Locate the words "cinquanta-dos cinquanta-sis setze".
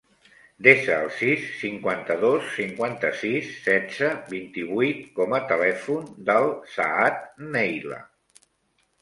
1.57-4.09